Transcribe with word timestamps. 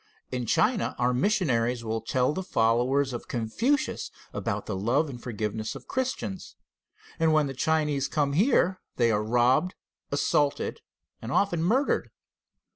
In 0.31 0.47
China 0.47 0.95
our 0.97 1.13
missionaries 1.13 1.83
will 1.83 2.01
tell 2.01 2.33
the 2.33 2.41
followers 2.41 3.13
of 3.13 3.27
Confucius 3.27 4.09
about 4.33 4.65
the 4.65 4.75
love 4.75 5.11
and 5.11 5.21
forgiveness 5.21 5.75
of 5.75 5.87
Christians, 5.87 6.55
and 7.19 7.33
when 7.33 7.45
the 7.45 7.53
Chinese 7.53 8.07
come 8.07 8.33
here 8.33 8.81
they 8.95 9.11
are 9.11 9.21
robbed, 9.21 9.75
assaulted, 10.11 10.81
and 11.21 11.31
often 11.31 11.61
murdered. 11.61 12.09